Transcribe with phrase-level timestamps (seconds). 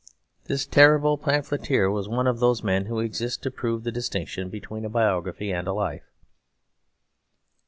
[0.45, 4.83] This terrible pamphleteer was one of those men who exist to prove the distinction between
[4.83, 6.09] a biography and a life.